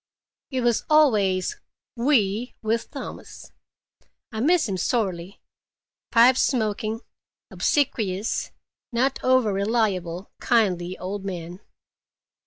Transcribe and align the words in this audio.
It 0.49 0.61
was 0.61 0.83
always 0.89 1.57
"we" 1.95 2.55
with 2.63 2.89
Thomas; 2.89 3.51
I 4.31 4.39
miss 4.39 4.67
him 4.67 4.75
sorely; 4.77 5.39
pipe 6.11 6.37
smoking, 6.37 7.01
obsequious, 7.51 8.49
not 8.91 9.19
over 9.23 9.53
reliable, 9.53 10.31
kindly 10.39 10.97
old 10.97 11.23
man! 11.23 11.59